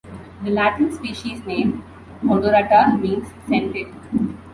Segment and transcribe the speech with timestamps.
[0.43, 1.83] The Latin species name
[2.23, 3.93] "odorata" means "scented".